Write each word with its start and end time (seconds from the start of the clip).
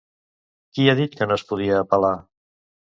Qui 0.77 0.87
ha 0.93 0.97
dit 1.01 1.21
que 1.21 1.29
no 1.31 1.39
es 1.39 1.47
podia 1.53 1.79
apel·lar? 1.85 2.15